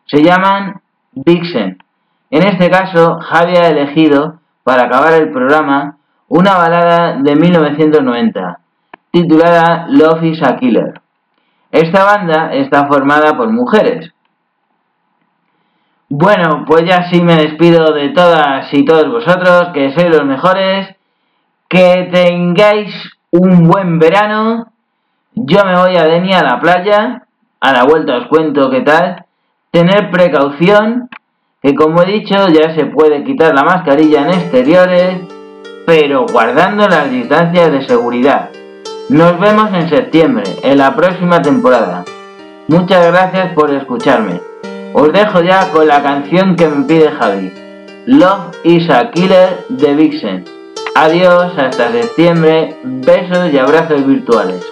Se 0.06 0.22
llaman 0.22 0.80
Vixen. 1.12 1.78
En 2.30 2.42
este 2.44 2.70
caso, 2.70 3.18
Javi 3.18 3.56
ha 3.56 3.68
elegido, 3.68 4.38
para 4.62 4.84
acabar 4.84 5.14
el 5.14 5.32
programa, 5.32 5.96
una 6.28 6.56
balada 6.56 7.16
de 7.20 7.34
1990, 7.34 8.60
titulada 9.10 9.86
Love 9.88 10.22
is 10.22 10.42
a 10.42 10.56
Killer. 10.56 11.00
Esta 11.72 12.04
banda 12.04 12.54
está 12.54 12.86
formada 12.86 13.36
por 13.36 13.50
mujeres. 13.50 14.12
Bueno, 16.12 16.64
pues 16.66 16.82
ya 16.84 17.08
sí 17.08 17.22
me 17.22 17.36
despido 17.36 17.94
de 17.94 18.08
todas 18.08 18.66
y 18.74 18.84
todos 18.84 19.08
vosotros, 19.08 19.68
que 19.72 19.92
sois 19.92 20.08
los 20.08 20.24
mejores, 20.24 20.88
que 21.68 22.10
tengáis 22.12 22.92
un 23.30 23.68
buen 23.68 24.00
verano. 24.00 24.72
Yo 25.36 25.64
me 25.64 25.76
voy 25.78 25.96
a 25.96 26.06
Denia 26.06 26.40
a 26.40 26.44
la 26.44 26.60
playa, 26.60 27.22
a 27.60 27.72
la 27.72 27.84
vuelta 27.84 28.16
os 28.16 28.26
cuento 28.26 28.70
qué 28.70 28.80
tal. 28.80 29.24
Tener 29.70 30.10
precaución, 30.10 31.08
que 31.62 31.76
como 31.76 32.02
he 32.02 32.06
dicho 32.06 32.48
ya 32.48 32.74
se 32.74 32.86
puede 32.86 33.22
quitar 33.22 33.54
la 33.54 33.62
mascarilla 33.62 34.22
en 34.22 34.30
exteriores, 34.30 35.20
pero 35.86 36.26
guardando 36.26 36.88
las 36.88 37.08
distancias 37.08 37.70
de 37.70 37.86
seguridad. 37.86 38.50
Nos 39.10 39.38
vemos 39.38 39.72
en 39.74 39.88
septiembre, 39.88 40.42
en 40.64 40.76
la 40.76 40.92
próxima 40.96 41.40
temporada. 41.40 42.04
Muchas 42.66 43.12
gracias 43.12 43.54
por 43.54 43.70
escucharme. 43.70 44.49
Os 44.92 45.12
dejo 45.12 45.40
ya 45.42 45.70
con 45.70 45.86
la 45.86 46.02
canción 46.02 46.56
que 46.56 46.66
me 46.66 46.84
pide 46.84 47.10
Javi. 47.12 47.52
Love 48.06 48.56
is 48.64 48.90
a 48.90 49.10
Killer 49.12 49.64
de 49.68 49.94
Vixen. 49.94 50.44
Adiós, 50.96 51.52
hasta 51.56 51.92
septiembre. 51.92 52.76
Besos 52.82 53.52
y 53.52 53.58
abrazos 53.58 54.04
virtuales. 54.04 54.66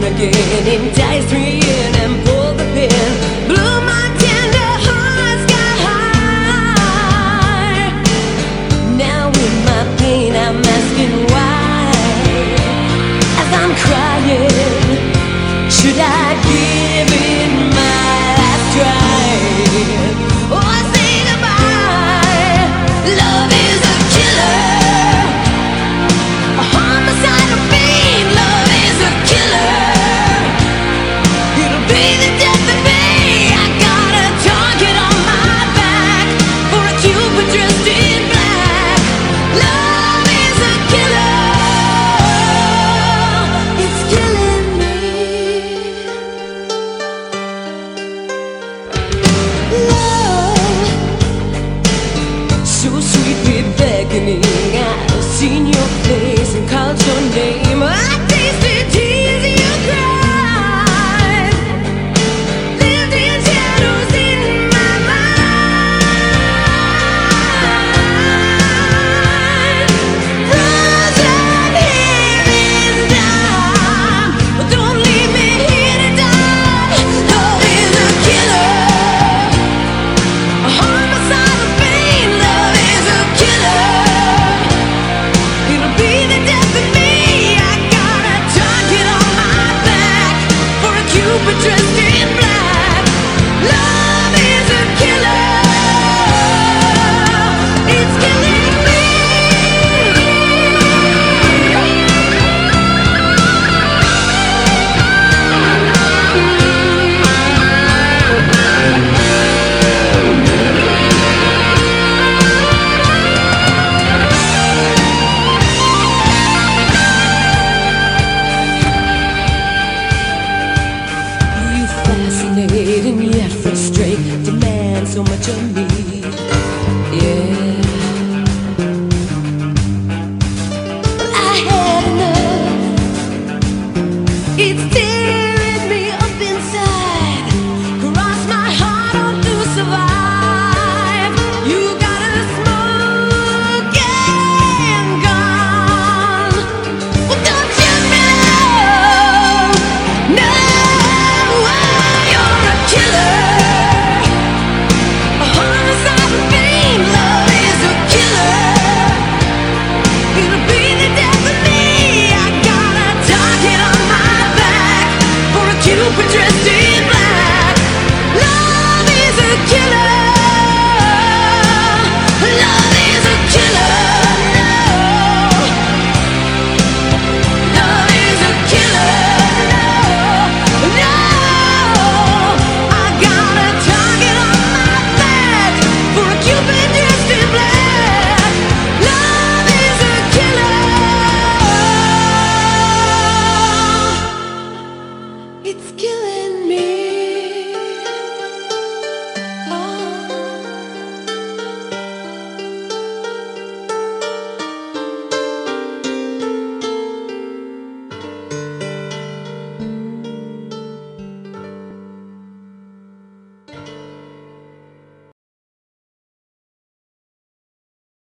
Down 0.00 0.12
again, 0.12 0.86
enticed 0.88 1.32
me 1.32 1.58
in 1.58 1.63